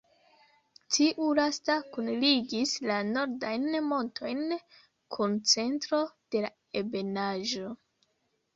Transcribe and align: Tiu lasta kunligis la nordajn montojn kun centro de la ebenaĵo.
Tiu 0.95 1.27
lasta 1.39 1.75
kunligis 1.97 2.73
la 2.93 2.97
nordajn 3.11 3.69
montojn 3.91 4.43
kun 5.19 5.39
centro 5.55 6.03
de 6.33 6.45
la 6.49 6.53
ebenaĵo. 6.85 7.71